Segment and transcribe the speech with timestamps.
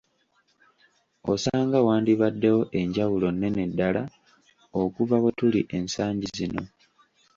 [1.31, 4.01] Osanga wandibaddewo enjawulo nnene ddala
[4.81, 6.63] okuva we tuli ensangi zino.